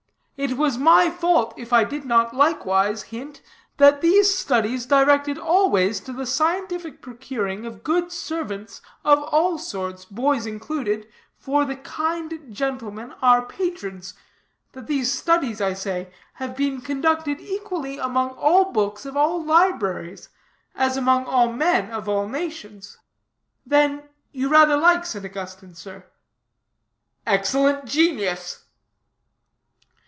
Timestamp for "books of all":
18.71-19.43